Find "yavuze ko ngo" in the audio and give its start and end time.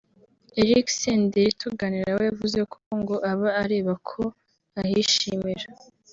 2.29-3.15